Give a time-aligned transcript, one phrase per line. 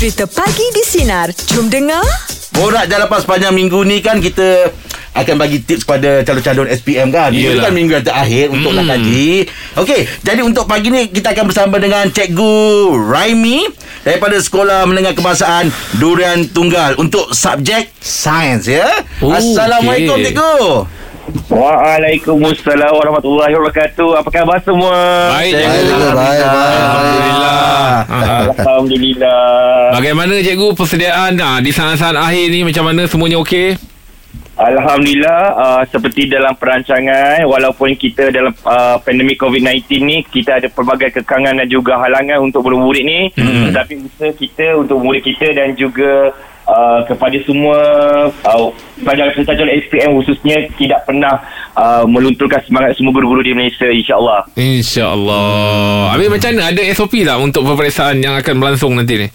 [0.00, 1.28] Cerita Pagi di Sinar.
[1.52, 2.00] Jom dengar.
[2.56, 4.72] Borak jalan lepas sepanjang minggu ni kan kita
[5.12, 7.28] akan bagi tips kepada calon-calon SPM kan.
[7.28, 9.44] Ini kan minggu yang terakhir untuk nak kaji.
[9.76, 13.68] Okey, jadi untuk pagi ni kita akan bersama dengan Cikgu Raimi
[14.00, 15.68] daripada Sekolah Menengah Kebangsaan
[16.00, 19.04] Durian Tunggal untuk subjek sains ya.
[19.20, 20.32] Oh, Assalamualaikum okey.
[20.32, 20.56] Cikgu.
[21.52, 24.16] Waalaikumsalam warahmatullahi wabarakatuh.
[24.16, 24.96] Apa khabar semua?
[25.36, 25.60] Baik.
[25.60, 26.40] Baik, baik, baik.
[26.40, 27.60] Alhamdulillah.
[28.60, 28.68] Ha.
[28.68, 29.96] Alhamdulillah.
[29.96, 33.80] Bagaimana cikgu persediaan ha, di saat-saat akhir ni macam mana semuanya okey?
[34.60, 41.16] Alhamdulillah uh, seperti dalam perancangan walaupun kita dalam uh, pandemik COVID-19 ni kita ada pelbagai
[41.16, 43.72] kekangan dan juga halangan untuk murid-murid ni hmm.
[43.72, 46.36] tetapi usaha kita untuk murid kita dan juga
[46.70, 47.76] uh, kepada semua
[48.30, 48.68] uh,
[49.02, 51.42] pelajar-pelajar SPM khususnya tidak pernah
[51.74, 54.46] uh, melunturkan semangat semua guru-guru di Malaysia insya-Allah.
[54.54, 56.14] InsyaAllah.
[56.14, 56.62] Habis macam mana?
[56.70, 59.28] Ada SOP tak untuk peperiksaan yang akan berlangsung nanti ni?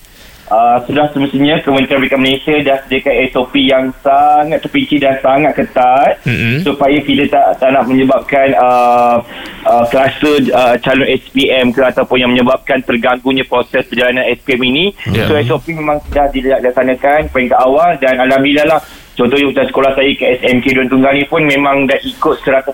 [0.45, 6.21] Uh, sudah semestinya Kementerian Pendidikan Malaysia dah sediakan SOP yang sangat terperinci dan sangat ketat
[6.21, 6.61] Mm-mm.
[6.61, 9.17] supaya kita tak, tak nak menyebabkan uh,
[9.65, 14.85] uh, kluster uh, calon SPM ke ataupun yang menyebabkan terganggunya proses perjalanan SPM ini.
[15.09, 15.25] Ya.
[15.25, 18.81] So SOP memang sudah dilaksanakan peringkat awal dan Alhamdulillah lah
[19.15, 22.67] Contohnya untuk sekolah saya ke SMK Dua Tunggal ni pun memang dah ikut 100%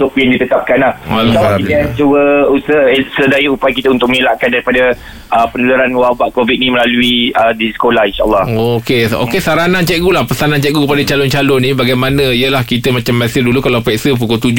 [0.00, 0.92] SOP yang ditetapkan lah.
[1.04, 4.96] InsyaAllah kita cuba usaha eh, sedaya upaya kita untuk mengelakkan daripada
[5.28, 8.44] uh, penularan wabak COVID ni melalui uh, di sekolah insyaAllah.
[8.80, 13.14] Okey, so, okey saranan cikgu lah, pesanan cikgu kepada calon-calon ni bagaimana ialah kita macam
[13.20, 14.56] biasa dulu kalau periksa pukul 7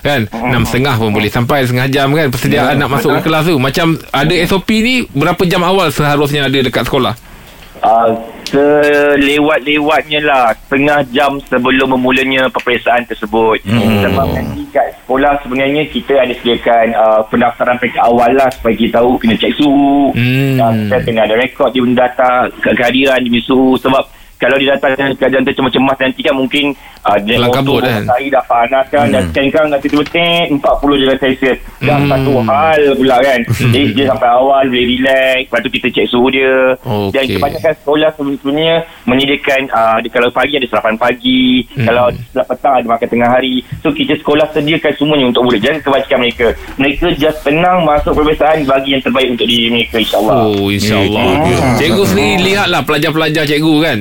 [0.00, 3.56] kan, 6.30 pun boleh sampai setengah jam kan persediaan nak masuk ke kelas tu.
[3.60, 7.12] Macam ada SOP ni berapa jam awal seharusnya ada dekat sekolah?
[7.84, 8.12] Uh,
[8.50, 14.02] selewat-lewatnya lah setengah jam sebelum memulanya peperiksaan tersebut hmm.
[14.02, 18.98] sebab nanti kat sekolah sebenarnya kita ada sediakan uh, pendaftaran peringkat awal lah supaya kita
[18.98, 20.58] tahu kena cek suhu Hmm.
[20.58, 24.02] uh, kita kena ada rekod dia data ke- kehadiran dia punya suhu sebab
[24.40, 28.00] kalau dia datang keadaan tercemas-cemas nanti kan mungkin uh, dia motor kan?
[28.00, 29.12] matahari dah panas kan hmm.
[29.12, 30.60] dah scan kan tiba-tiba 40
[30.98, 32.08] darjah Celsius dah Hmm.
[32.08, 36.26] satu hal pula kan jadi dia sampai awal boleh relax lepas tu kita cek suhu
[36.28, 37.12] dia Okey.
[37.12, 41.84] dan kebanyakan sekolah sebenarnya menyediakan uh, dia- kalau pagi ada sarapan pagi Hmm.
[41.84, 45.80] kalau setelah petang ada makan tengah hari so kita sekolah sediakan semuanya untuk murid jangan
[45.82, 50.66] kebajikan mereka mereka just tenang masuk peperiksaan bagi yang terbaik untuk diri mereka insyaAllah Oh
[50.66, 53.98] insyaAllah Ya, Cikgu sendiri lihatlah pelajar-pelajar cikgu kan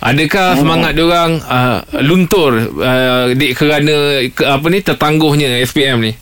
[0.00, 6.12] Adakah semangat diorang uh, luntur uh, di, kerana ke, apa ni tertangguhnya SPM ni?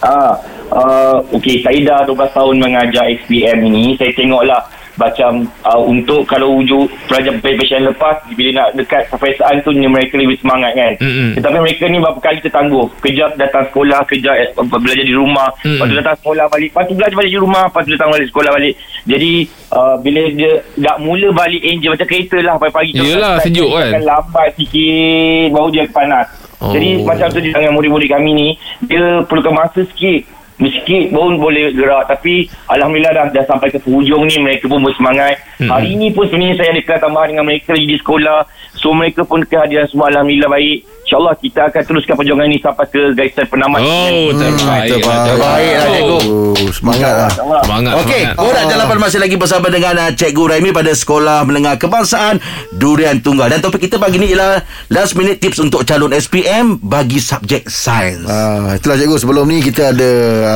[0.00, 0.32] Ah,
[0.72, 3.92] uh, okey, saya dah 12 tahun mengajar SPM ini.
[4.00, 4.64] Saya tengoklah
[4.98, 10.38] macam uh, untuk kalau wujud pelajar peperiksaan lepas bila nak dekat peperiksaan tu mereka lebih
[10.42, 10.92] semangat kan.
[10.98, 11.38] Mm-mm.
[11.38, 12.86] Tetapi mereka ni berapa kali tertangguh.
[13.04, 15.78] Kejap datang sekolah, kejap eh, belajar di rumah, Mm-mm.
[15.78, 18.28] lepas tu datang sekolah balik, lepas tu belajar balik di rumah, lepas tu datang balik
[18.30, 18.74] sekolah balik.
[19.06, 19.32] Jadi
[19.72, 22.92] uh, bila dia dah mula balik enjin macam kereta lah pagi-pagi.
[22.96, 23.88] Yelah, Kalau sejuk kan?
[23.90, 26.26] akan lambat sikit baru dia panas.
[26.60, 26.72] Oh.
[26.76, 28.48] Jadi macam tu dia dengan murid-murid kami ni
[28.84, 34.28] dia perlukan masa sikit sikit pun boleh gerak tapi Alhamdulillah dah, dah sampai ke penghujung
[34.28, 35.40] ni mereka pun bersemangat.
[35.56, 35.72] Hmm.
[35.72, 38.44] hari ni pun sebenarnya saya ada kelas tambahan dengan mereka di sekolah.
[38.76, 40.78] So mereka pun kehadiran semua Alhamdulillah baik
[41.10, 45.88] InsyaAllah kita akan teruskan perjuangan ni sampai ke garisan penamat Oh terbaik lah, Terbaik lah
[45.90, 46.18] cikgu.
[46.22, 47.30] Oh, semangat lah.
[47.66, 48.38] Semangat Okey, semangat.
[48.38, 52.38] Borak Jalapan masih lagi bersama dengan uh, Cikgu Raimi pada Sekolah Menengah Kebangsaan
[52.70, 53.50] Durian Tunggal.
[53.50, 54.62] Dan topik kita pagi ni ialah
[54.94, 58.22] last minute tips untuk calon SPM bagi subjek sains.
[58.30, 60.10] Ah, itulah cikgu sebelum ni kita ada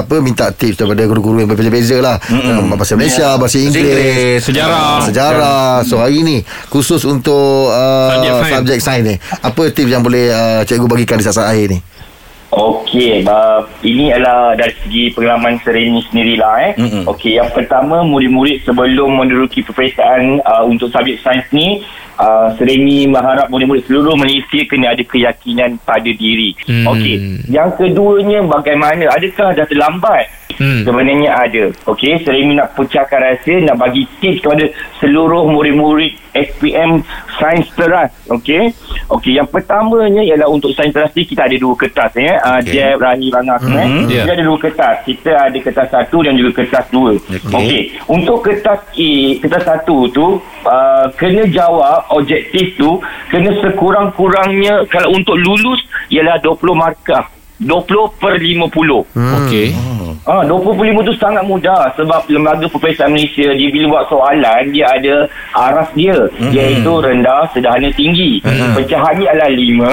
[0.06, 2.22] apa minta tips daripada guru-guru yang berbeza-beza lah.
[2.31, 2.78] Mm-hmm.
[2.78, 5.03] Bahasa Malaysia, bahasa Inggeris, Inggeris, Sejarah.
[5.03, 5.72] sejarah.
[5.82, 8.54] So hari ni khusus untuk uh, Subjek sains.
[8.54, 9.14] subjek sains ni.
[9.43, 11.81] Apa tips yang boleh uh, cikgu bagikan di saat-saat akhir ni?
[12.55, 16.72] Okey, uh, ini adalah dari segi pengalaman Sereni sendirilah eh.
[16.78, 17.03] Mm-mm.
[17.10, 21.82] Okey, yang pertama murid-murid sebelum menduduki peperiksaan uh, untuk subjek sains ni,
[22.15, 26.55] uh, Sereni mengharap murid-murid seluruh Malaysia kena ada keyakinan pada diri.
[26.62, 26.87] Hmm.
[26.94, 27.16] Okey,
[27.50, 29.11] yang keduanya bagaimana?
[29.11, 30.31] Adakah dah terlambat?
[30.55, 30.87] Hmm.
[30.87, 31.75] Sebenarnya ada.
[31.91, 34.71] Okey, Sereni nak pecahkan rahsia, nak bagi tips kepada
[35.03, 37.02] seluruh murid-murid SPM
[37.34, 38.10] Sains Teras.
[38.28, 38.70] Okey.
[39.10, 42.38] Okey, yang pertamanya ialah untuk Sains Teras ni kita ada dua kertas ya.
[42.38, 42.72] Uh, Okey.
[42.72, 43.75] Jeb, Rani, Rangah Mhm.
[43.75, 43.86] eh.
[44.08, 44.22] Ya.
[44.22, 44.96] Kita ada dua kertas.
[45.02, 47.10] Kita ada kertas satu dan juga kertas dua.
[47.12, 47.50] Okey.
[47.50, 47.82] Okey.
[48.06, 50.26] Untuk kertas A, kertas satu tu
[50.64, 52.98] uh, kena jawab objektif tu
[53.28, 57.26] kena sekurang-kurangnya kalau untuk lulus ialah 20 markah.
[57.56, 57.87] 20
[58.19, 59.06] per 50.
[59.14, 59.66] Okey.
[60.25, 65.29] Ah, 25 tu sangat mudah sebab lembaga peperiksaan Malaysia dia bila buat soalan dia ada
[65.53, 66.49] aras dia Hmm.
[66.49, 68.41] iaitu rendah, sederhana, tinggi.
[68.73, 69.93] Pecahannya adalah 5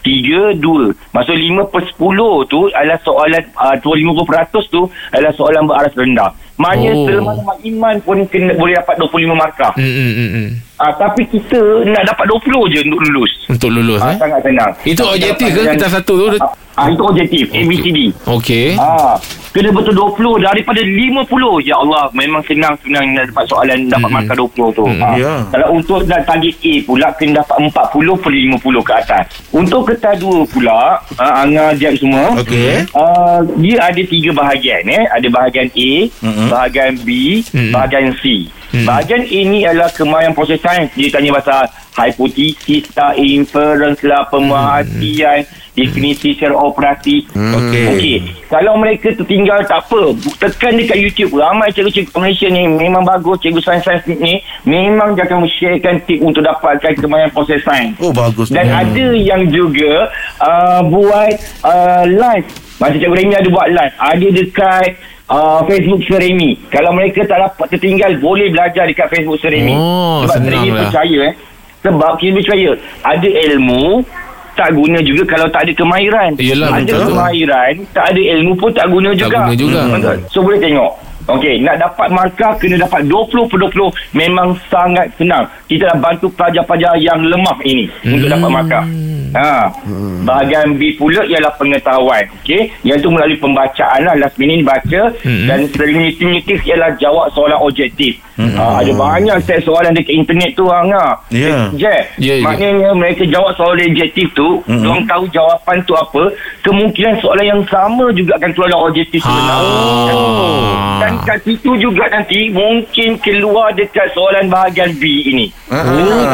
[0.00, 0.88] tiga, dua.
[1.12, 6.30] Maksud lima per sepuluh tu adalah soalan uh, 50% tu adalah soalan beraras rendah.
[6.60, 7.04] Maknanya Oh.
[7.06, 9.72] selama iman pun kena, boleh dapat 25 markah.
[9.72, 10.48] Hmm, hmm, hmm, hmm.
[10.76, 12.40] Uh, tapi kita nak dapat 20
[12.70, 13.32] je untuk lulus.
[13.46, 14.18] Untuk lulus Ah, eh.
[14.18, 14.72] sangat senang.
[14.82, 16.26] Itu Tapi objektif ke kita satu tu?
[16.72, 17.98] Ah, itu objektif ABCD.
[18.24, 18.72] Okey.
[18.74, 19.20] Ah,
[19.50, 21.28] kena betul 20 daripada 50.
[21.60, 24.24] Ya Allah, memang senang senang nak dapat soalan dapat Mm-mm.
[24.24, 24.84] markah 20 tu.
[24.86, 25.02] Mm-mm.
[25.02, 25.32] Ah, Ya.
[25.50, 29.24] Kalau untuk nak target A pula kena dapat 40 per 50 ke atas.
[29.50, 30.80] Untuk kertas 2 pula,
[31.14, 32.32] ah, Anga Jam semua.
[32.40, 32.88] Okey.
[32.90, 35.04] Uh, dia ada tiga bahagian eh.
[35.10, 35.90] Ada bahagian A,
[36.24, 36.48] Mm-mm.
[36.50, 37.08] Bahagian B,
[37.54, 37.70] Mm-mm.
[37.70, 38.50] bahagian C.
[38.70, 38.86] Mm.
[38.86, 40.90] Bahagian A ni adalah kemahiran proses sains.
[40.94, 45.42] Dia tanya pasal hipotesis lah, inference lah, pemerhatian,
[45.74, 47.26] definisi secara operasi.
[47.34, 47.84] Okey.
[47.90, 48.16] Okey.
[48.46, 50.14] Kalau mereka tertinggal tak apa.
[50.38, 51.34] Tekan dekat YouTube.
[51.34, 53.42] Ramai cikgu-cikgu Malaysia ni memang bagus.
[53.42, 57.98] Cikgu sains-sains ni memang dia akan sharekan tip untuk dapatkan kemahiran proses sains.
[57.98, 58.54] Oh bagus.
[58.54, 58.86] Dan Hmm.
[58.86, 61.32] ada yang juga uh, buat
[61.66, 62.46] uh, live.
[62.78, 63.94] Macam Cikgu Remy ada buat live.
[63.98, 64.90] Ada dekat
[65.30, 66.58] uh, Facebook Seremi.
[66.68, 69.72] Kalau mereka tak dapat tertinggal, boleh belajar dekat Facebook Seremi.
[69.72, 70.78] Oh, Sebab Seremi lah.
[70.86, 71.34] percaya eh.
[71.80, 72.70] Sebab kita percaya
[73.08, 74.04] ada ilmu
[74.52, 76.30] tak guna juga kalau tak ada kemahiran.
[76.36, 77.08] Yelah, ada betul.
[77.16, 79.48] kemahiran, tak ada ilmu pun tak guna juga.
[79.48, 79.80] guna juga.
[79.88, 80.20] Hmm.
[80.28, 80.92] So boleh tengok.
[81.30, 85.46] Okey, nak dapat markah kena dapat 20 per 20 memang sangat senang.
[85.70, 88.14] Kita dah bantu pelajar-pelajar yang lemah ini hmm.
[88.18, 88.84] untuk dapat markah.
[89.32, 89.70] Ha.
[89.84, 90.24] Hmm.
[90.24, 92.24] Bahagian B pula ialah pengetahuan.
[92.42, 95.46] Okey, yang tu melalui pembacaan lah last minute baca Hmm.
[95.46, 98.18] dan selimitif ialah jawab soalan objektif.
[98.34, 98.56] Hmm.
[98.56, 101.12] Ha, ada banyak set soalan dekat internet tu hang ah.
[101.28, 101.68] Ya.
[101.76, 102.44] Jack, Ya, ya.
[102.44, 104.80] maknanya mereka jawab soalan objektif tu, Mm-mm.
[104.80, 106.22] mm orang tahu jawapan tu apa,
[106.62, 109.60] kemungkinan soalan yang sama juga akan keluar dalam objektif sebenar.
[109.60, 110.98] Ah.
[111.00, 115.46] Dan kat situ juga nanti mungkin keluar dekat soalan bahagian B ini.
[115.68, 115.84] Ah.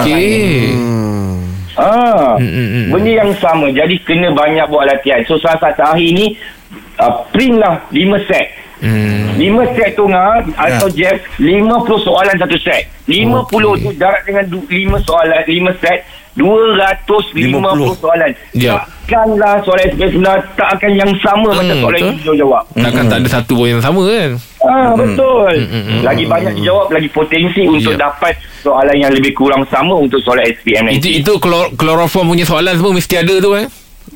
[0.00, 0.70] Okey.
[1.76, 2.86] Ah, Mm, mm, mm.
[2.88, 3.68] benda yang sama.
[3.68, 5.20] Jadi kena banyak buat latihan.
[5.22, 6.26] So salah satu hari ni
[6.96, 8.46] uh, print lah 5 set.
[8.76, 9.32] Hmm.
[9.34, 9.40] 5
[9.72, 11.60] set tu ngah atau Jeff 50
[11.98, 12.88] soalan satu set.
[13.04, 13.76] 50 Okey.
[13.78, 14.68] tu jarak dengan 5
[15.02, 16.00] soalan 5 set
[16.36, 17.32] 250
[17.88, 17.96] 50.
[17.98, 18.30] soalan.
[18.52, 18.76] Ya.
[19.06, 22.16] Takkanlah soalan sebenar tak akan yang sama Hmm, macam soalan betul.
[22.26, 22.62] yang jawab.
[22.74, 24.30] Takkan tak ada satu pun yang sama kan?
[24.66, 25.54] Ah betul.
[25.54, 28.10] Mm, mm, mm, lagi banyak dijawab lagi potensi untuk Ya.
[28.10, 31.10] dapat soalan yang lebih kurang sama untuk soalan SPM Itu nanti.
[31.16, 33.66] itu klor, kloroform punya soalan semua mesti ada tu eh.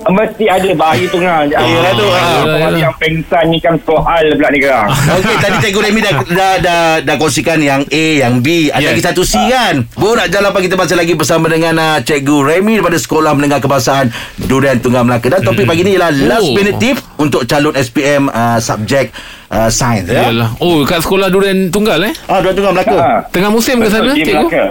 [0.01, 1.45] Mesti ada bahaya tu ngah.
[1.45, 2.41] Yelah tu, ah.
[2.49, 4.89] Orang yang pengsan ni kan soal pula ni kan.
[4.89, 8.69] Okey, tadi Cikgu Remy dah, dah, dah, dah kongsikan yang A, yang B.
[8.69, 8.91] Ada Yes.
[8.91, 9.85] lagi satu C kan?
[9.93, 13.61] Bu, nak jalan apa kita masih lagi bersama dengan uh, Cikgu Remy daripada Sekolah Menengah
[13.61, 14.09] Kebahasaan
[14.41, 15.29] Durian Tunggal Melaka.
[15.31, 16.57] Dan topik pagi ni ialah last Oh.
[16.57, 19.13] minute tip untuk calon SPM uh, subjek
[19.49, 20.09] uh, sains.
[20.09, 20.33] Ya?
[20.33, 20.57] Yalah.
[20.57, 22.17] Oh, kat sekolah durian tunggal eh?
[22.25, 22.97] Ah, Durian Tunggal Melaka.
[22.97, 23.09] Ha.
[23.29, 24.49] Tengah musim ke sana, cikgu?
[24.49, 24.65] Melaka.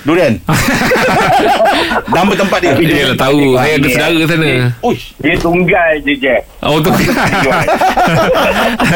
[0.00, 0.40] Durian.
[2.10, 2.72] Nama tempat dia.
[2.74, 3.54] Yalah tahu.
[3.54, 4.50] Saya ada saudara sana.
[4.80, 5.04] Uish.
[5.18, 6.42] Dia tunggal je Jack.
[6.60, 6.90] Oh, tu.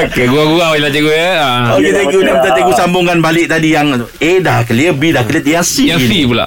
[0.05, 1.31] Okey, gurau-gurau je lah cikgu ya.
[1.37, 1.77] Ah.
[1.77, 2.19] Okey, Ya, cikgu.
[2.21, 2.41] betul.
[2.41, 5.89] Dan cikgu sambungkan balik tadi yang A dah clear, B dah clear, yang C.
[5.89, 6.47] Yang C pula.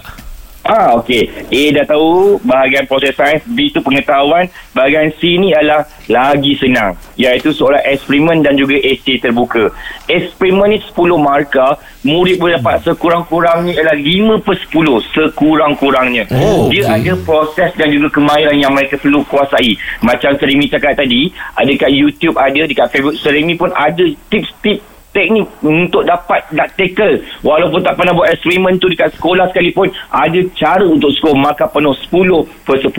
[0.67, 1.31] Ah, okey.
[1.47, 6.95] A dah tahu bahagian proses sains, B tu pengetahuan, bahagian C ni adalah lagi senang,
[7.15, 9.71] iaitu soalan eksperimen dan juga essay terbuka.
[10.11, 16.23] Eksperimen ni 10 markah, murid boleh dapat sekurang-kurangnya ialah 5 per 10 sekurang-kurangnya.
[16.35, 16.95] Oh, Dia okey.
[16.99, 19.75] ada proses dan juga kemahiran yang mereka perlu kuasai.
[20.03, 25.47] Macam Seremi cakap tadi, ada kat YouTube ada, dekat Facebook Seremi pun ada tips-tips teknik
[25.65, 27.19] untuk dapat nak tackle.
[27.41, 31.95] Walaupun tak pernah buat eksperimen tu dekat sekolah sekalipun ada cara untuk skor markah penuh
[32.11, 32.93] 10 per 10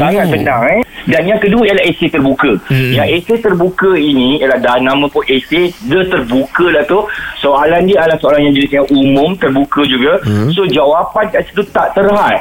[0.00, 0.80] sangat senang eh?
[1.08, 2.52] Dan yang kedua ialah esei terbuka.
[2.68, 2.92] Hmm.
[2.92, 7.00] yang esei terbuka ini ialah dah nama pun esei dia terbuka lah tu.
[7.40, 10.20] Soalan dia adalah soalan yang jenis yang umum terbuka juga.
[10.52, 12.40] So jawapan kat situ tak terhad.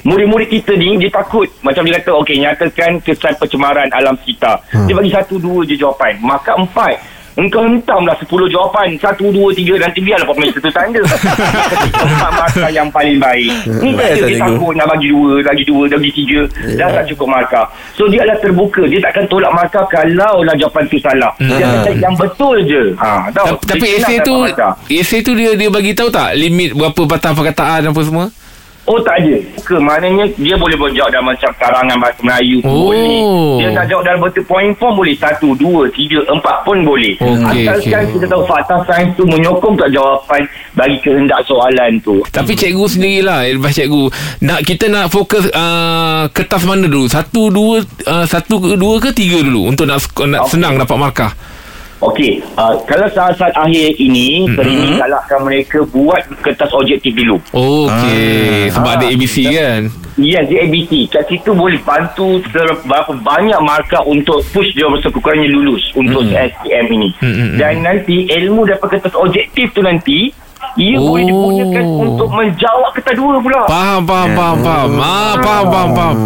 [0.00, 1.44] Murid-murid kita ni dia takut.
[1.60, 4.56] Macam dia kata okey nyatakan kesan pencemaran alam sekitar.
[4.88, 6.16] Dia bagi satu dua je jawapan.
[6.24, 8.92] Maka empat Engkau hentamlah 10 jawapan.
[9.00, 11.00] Satu, dua, tiga Nanti biarlah Pak Minister tu tanda.
[12.04, 13.52] Empat markah yang paling baik.
[13.80, 16.40] Ni kata lah, dia takut Nak bagi dua Lagi dua Lagi tiga.
[16.76, 17.64] Dah tak cukup markah.
[17.96, 18.84] So dia adalah terbuka.
[18.84, 21.32] Dia takkan tolak markah Kalau lah jawapan tu salah.
[21.40, 22.82] Dia akan cari yang betul je.
[23.00, 23.56] Ha, tahu?
[23.56, 24.36] Ta- Tapi Dia essay tu.
[24.90, 28.26] Essay tu dia dia bagi tahu tak limit berapa patah perkataan apa semua?
[28.90, 29.38] Oh tak ada.
[29.62, 29.78] Ke?
[29.78, 32.90] Maknanya Dia boleh berjawab dalam macam Karangan bahasa Melayu pun Oh.
[32.90, 33.18] boleh.
[33.56, 35.14] Dia nak jawab dalam bentuk point form Boleh.
[35.14, 37.14] Satu, dua, tiga, empat pun boleh.
[37.16, 38.12] Okey, Asalkan okey.
[38.18, 40.42] kita tahu Fakta sains tu menyokong tak jawapan
[40.72, 42.18] Bagi kehendak soalan tu.
[42.26, 44.04] Tapi cikgu sendirilah Advice cikgu.
[44.42, 47.06] Nak Kita nak fokus uh, Kertas mana dulu?
[47.06, 50.50] Satu dua uh, Satu dua ke tiga dulu Untuk nak, nak Okey.
[50.50, 51.32] senang dapat markah
[52.00, 54.56] Okey, uh, kalau saat-saat akhir ini, mm-hmm.
[54.56, 57.36] Serimi galakkan mereka buat kertas objektif dulu.
[57.52, 59.12] Okey, sebab ada Ah.
[59.12, 59.82] ABC kan.
[60.16, 61.08] Ya, di ABC.
[61.08, 66.36] Kat situ boleh bantu berapa banyak markah untuk push dia sekurang-kurangnya lulus untuk Hmm.
[66.36, 67.08] SPM ini.
[67.20, 67.56] Mm-mm.
[67.56, 70.32] Dan nanti ilmu daripada kertas objektif tu nanti,
[70.78, 71.14] ia Oh.
[71.14, 73.62] boleh digunakan untuk menjawab kertas dua pula.
[73.66, 74.90] Faham, faham, faham, faham.
[75.00, 76.16] Ah, faham, faham, faham.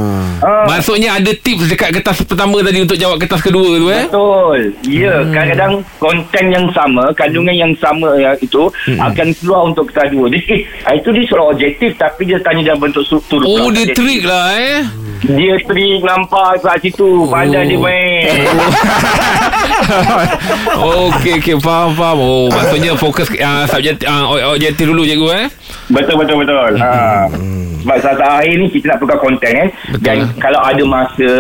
[0.45, 0.67] Ah.
[0.69, 4.05] Maksudnya ada tips dekat kertas pertama tadi untuk jawab kertas kedua tu eh?
[4.05, 4.59] Betul.
[4.85, 5.33] Ya, hmm.
[5.33, 9.01] kadang-kadang konten yang sama, kandungan yang sama yang itu hmm.
[9.01, 10.27] akan keluar untuk kertas dua.
[10.29, 10.45] Dia,
[10.91, 13.41] eh, itu dia soal objektif tapi dia tanya dalam bentuk struktur.
[13.47, 13.73] Oh, pula.
[13.73, 14.81] dia trik lah eh.
[15.25, 17.25] Dia trik nampak kat situ.
[17.33, 18.29] Pandai dia main.
[21.09, 22.19] Okey, okey, faham, faham.
[22.21, 25.47] Oh, maksudnya fokus uh, subjek uh, objektif dulu cikgu eh.
[25.91, 26.73] Betul betul betul.
[26.81, 27.29] Ha.
[27.85, 29.69] Sebab saat akhir ni kita nak tukar konten kan.
[29.93, 30.01] Betul.
[30.01, 31.33] Dan kalau ada masa,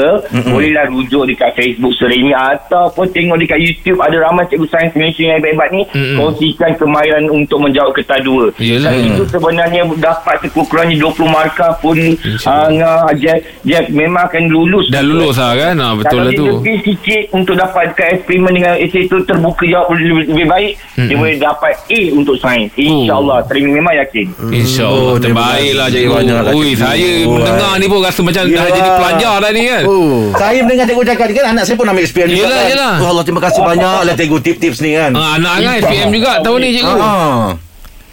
[0.44, 5.40] bolehlah rujuk dekat Facebook Seremi ataupun tengok dekat YouTube ada ramai cikgu sains Malaysia yang
[5.40, 6.16] hebat-hebat ni Mm-mm.
[6.20, 8.52] kongsikan kemahiran untuk menjawab kertas dua.
[8.60, 8.92] Yelah.
[8.92, 11.96] Dan itu sebenarnya dapat sekurang-kurangnya 20 markah pun
[12.44, 14.92] uh, Jack, Jack memang akan lulus.
[14.92, 15.74] Dah lulus lah kan?
[15.80, 16.44] Ah, betul kalau lah tu.
[16.60, 21.08] lebih sikit untuk dapatkan eksperimen dengan esei itu terbuka jawab lebih, lebih baik, Mm-mm.
[21.08, 22.68] dia boleh dapat A untuk sains.
[22.76, 23.40] InsyaAllah.
[23.48, 24.26] Terima memang yakin.
[24.52, 27.98] InsyaAllah Oh, terima Terbaik lah kasih cikgu banyak lah, Ui saya Oh, mendengar ni pun
[28.00, 28.66] Rasa macam dah Yelah.
[28.68, 30.18] jadi pelajar dah ni kan Oh.
[30.34, 32.94] Saya mendengar cikgu cakap ni kan Anak saya pun ambil SPM juga Yelah, kan yelah.
[32.98, 36.30] Oh Allah terima kasih banyak lah Cikgu tips-tips ni kan Ah, Anak Angah SPM juga
[36.40, 37.46] tahun ni cikgu Ah,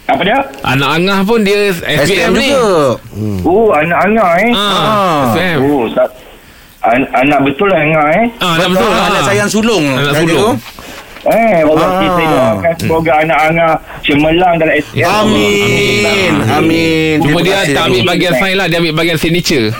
[0.04, 0.38] Apa dia?
[0.62, 3.00] Anak Angah pun dia SPM, SPM ni juga
[3.42, 4.50] Oh, anak-anak eh.
[4.52, 6.08] ah, SPM Oh, tak.
[6.82, 8.26] An- anak betul lah Angah eh.
[8.38, 9.06] ah, Anak betul Ah, ah.
[9.08, 10.56] Anak saya yang sulung Anak kan, sulung.
[11.22, 12.00] Eh, Allah Ah.
[12.00, 15.06] kita doakan semoga anak Angah cemerlang dalam SPM.
[15.06, 19.70] Amin Amin Cuma Terima dia tak ambil bahagian sains lah Dia ambil bahagian signature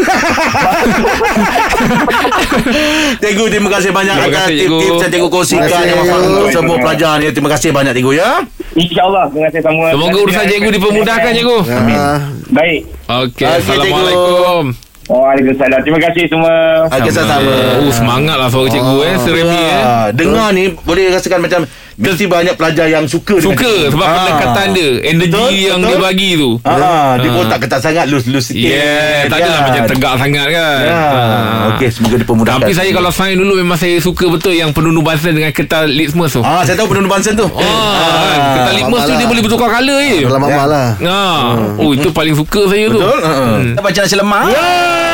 [3.19, 4.79] Cikgu terima kasih banyak Terima atas kasih, cikgu.
[4.79, 6.33] tips-tips yang cikgu kongsikan Terima kasih, yang manfaat cikgu.
[6.33, 7.27] untuk semua pelajar ni.
[7.29, 8.31] Terima kasih banyak cikgu ya.
[8.73, 9.25] InsyaAllah.
[9.29, 9.87] Terima kasih semua.
[9.91, 11.59] Semoga urusan cikgu dipermudahkan cikgu
[11.91, 12.19] Ah.
[12.49, 12.81] Baik.
[13.05, 15.83] Okey Okey, Assalamualaikum Waalaikumsalam.
[15.83, 16.87] Terima kasih semua.
[16.87, 17.35] Okey sama.
[17.83, 21.67] Oh semangat lah suara cikgu eh Seremi eh Dengar ni boleh rasakan macam
[22.05, 24.15] mesti banyak pelajar yang suka dengan Suka sebab Ah.
[24.17, 25.89] pendekatan dia Energi Betul, yang betul.
[25.89, 28.69] dia bagi tu Ah, dia pun tak ketat sangat lus-lus sikit.
[28.69, 29.67] Yeah Tak adalah kan?
[29.69, 30.99] macam tegak sangat kan Ya.
[30.99, 31.69] Ah.
[31.71, 32.59] Okey, semoga dipermudahkan.
[32.59, 36.33] Tapi saya kalau sains dulu Memang saya suka betul Yang penunuh bansen dengan kertas litmus
[36.33, 37.47] tu Ah, saya tahu penuh Bansen tu.
[37.47, 38.39] Ah, kan?
[38.57, 41.41] Kertas litmus tu dia boleh bertukar colour je Dalam mamak lah Ah,
[41.77, 42.99] oh itu paling suka saya tu.
[42.99, 43.19] Betul?
[43.23, 43.61] Hmm.
[43.69, 44.45] Kita baca nasi lemak.
[44.49, 44.65] Ya,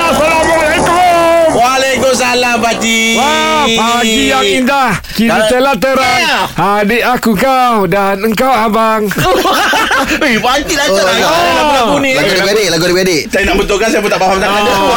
[0.09, 0.67] Assalamualaikum.
[1.50, 3.14] Waalaikumsalam Pakcik.
[3.14, 4.90] Wah, pagi yang indah.
[5.09, 6.19] Kita Dah- telah terang.
[6.19, 6.38] Ya.
[6.78, 9.09] Adik aku kau dan engkau abang.
[9.99, 11.11] Eh, Pakcik lah Oh, cakap.
[11.11, 11.26] lagu-
[11.59, 12.11] Lagu-lagu ni.
[12.14, 14.78] Lagu ada bedik Lagu ada bedik Saya nak betulkan Saya pun tak faham sangat Oh.
[14.78, 14.95] oh.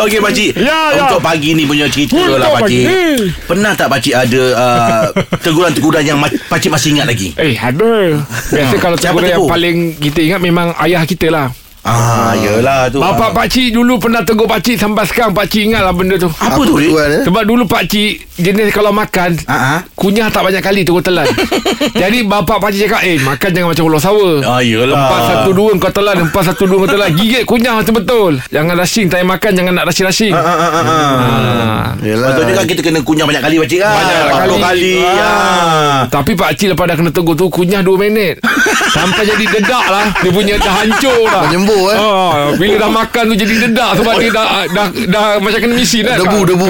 [0.00, 1.02] Okey pakcik Ya, ya.
[1.02, 3.32] Untuk pagi ni punya cerita Untuk lah pakcik pagi.
[3.42, 5.04] Pernah tak pakcik ada uh,
[5.40, 8.20] Teguran-teguran yang pakcik masih ingat lagi Eh, ada.
[8.46, 11.48] Biasa kalau Siapa teguran yang paling kita ingat memang ayah kita lah.
[11.80, 13.34] Ah, yelah tu Bapak ah.
[13.34, 16.28] pakcik dulu pernah tegur pakcik sampai sekarang pakcik ingat lah benda tu.
[16.28, 16.92] Apa tu Rik?
[16.92, 17.22] tuan, eh?
[17.24, 19.80] Sebab dulu pakcik jenis kalau makan Ah, ah.
[19.96, 21.24] kunyah tak banyak kali tegur telan.
[22.00, 24.92] Jadi bapak pakcik cakap, "Eh, makan jangan macam ular sawa." Ah, yelah.
[24.92, 27.10] Empat satu dua kau telan, empat satu dua kau telan.
[27.16, 28.44] Gigit kunyah betul-betul.
[28.48, 30.32] Jangan rushing, tak payah makan jangan nak rushing-rushing.
[30.36, 30.84] Ah, ah, ah, ah.
[30.84, 31.84] Ah.
[32.00, 34.56] Yelah Patutnya kan kita kena kunyah banyak kali pakcik kan Banyak 40 kali.
[34.60, 35.98] kali ah.
[36.08, 38.40] Tapi Pak Cik lepas dah kena tegur tu Kunyah 2 minit
[38.88, 41.96] Sampai jadi dedak lah Dia punya dah hancur lah Menyembur, eh?
[41.96, 46.02] Ah, Bila dah makan tu jadi dedak Sebab dia dah, dah, dah, macam kena mesin
[46.02, 46.66] kan Debu, debu.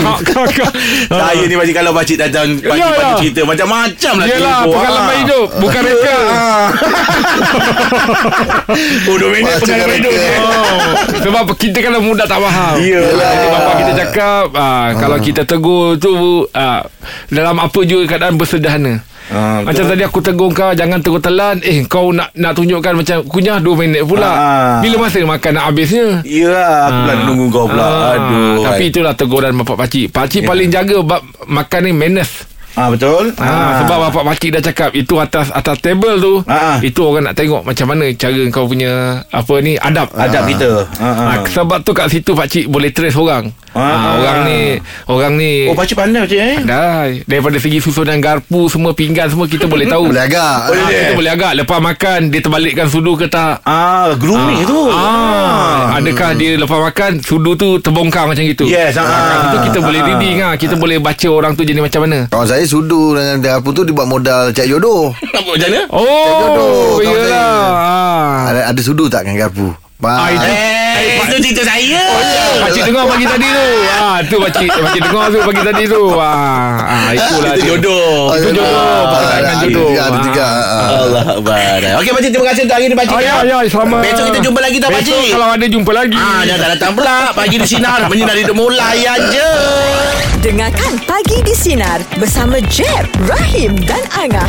[1.11, 3.17] Saya ni pakcik Kalau pakcik datang Pagi-pagi Ya, ya.
[3.17, 4.73] cerita Macam-macam lah Yelah tempoh.
[4.75, 5.19] pengalaman Ah.
[5.19, 6.67] hidup Bukan reka Ah.
[9.03, 10.13] Oh 2 minit Macam pengalaman hidup.
[10.13, 10.79] Oh,
[11.21, 12.75] sebab kita kan muda tak faham.
[12.79, 13.33] Yelah.
[13.51, 16.13] Bapak kita cakap, ah, kalau kita tegur tu
[16.53, 16.85] ah,
[17.29, 19.03] dalam apa juga keadaan bersederhana.
[19.31, 21.63] Ah, Macam tadi aku tegur kau Jangan tegur telan.
[21.63, 24.27] Eh kau nak nak tunjukkan Macam kunyah 2 minit pula.
[24.27, 24.77] Ah.
[24.81, 26.19] Bila masa makan nak habisnya?
[26.27, 27.23] Ya Aku pula Ah.
[27.25, 27.83] nunggu kau pula.
[27.83, 30.11] Ah, Aduh Tapi itulah teguran bapak pakcik.
[30.11, 30.49] Pakcik Ya.
[30.51, 33.35] paling jaga bab Makan ni manners Ah betul.
[33.37, 36.35] Ah, sebab bapak pakcik dah cakap itu atas atas table tu.
[36.45, 36.77] Ah, ah.
[36.81, 38.93] Itu orang nak tengok macam mana cara kau punya
[39.27, 40.11] apa ni adab.
[40.13, 40.87] adab kita.
[40.97, 41.27] Ah, ah.
[41.33, 43.51] Ah, sebab tu kat situ pakcik boleh trace orang.
[43.71, 43.79] Ah.
[43.81, 44.61] Ah, orang ni
[45.07, 46.59] orang ni Oh pakcik pandai pakcik eh.
[46.59, 50.91] Dah Daripada segi susunan garpu Semua pinggan Semua kita boleh tahu Boleh agak Ah, Boleh.
[50.91, 54.91] Kita boleh agak Lepas makan Dia terbalikkan sudu ke tak Ah, grooming tu.
[54.91, 58.67] Ah, adakah dia lepas makan sudu tu terbongkar macam gitu?
[58.67, 59.07] Yes, ah.
[59.07, 59.39] ah.
[59.47, 60.07] Itu kita boleh Ah.
[60.09, 60.55] reading ah.
[60.59, 62.27] Kita boleh baca orang tu jenis macam mana.
[62.27, 65.13] Kawan saya sudu dengan dapur tu dibuat modal cek jodoh.
[65.37, 65.83] Apa macam mana?
[65.93, 66.75] Oh, jodoh,
[67.05, 67.25] iyalah.
[67.25, 67.45] saya.
[67.77, 68.37] Ah.
[68.51, 69.69] Ada, ada sudu tak dengan garpu?
[70.01, 70.49] Ah, itu-
[71.01, 72.03] Eh, itu cerita saya.
[72.59, 73.67] Pakcik dengar pagi tadi tu.
[73.95, 76.03] Ah, tu pakcik pakcik dengar tu pagi tadi tu.
[76.15, 78.33] Ah, ah itulah Itu jodoh.
[78.33, 79.13] Itu jodoh.
[79.13, 79.89] Ada jodoh.
[79.91, 80.73] juga, Ada Ah.
[80.73, 80.89] ah.
[81.01, 81.81] Allah Akbar.
[82.01, 83.17] Okey pakcik terima kasih untuk hari ni pakcik.
[83.21, 84.01] Ya, ya, selamat.
[84.01, 85.31] Besok kita jumpa lagi tak Besok pakcik?
[85.31, 86.17] kalau ada jumpa lagi.
[86.17, 87.17] Ah, jangan tak datang pula.
[87.33, 89.47] Pagi di sinar menyinari hidup mulai aja.
[90.41, 94.49] Dengarkan Pagi di Sinar bersama Jeb, Rahim dan Angah.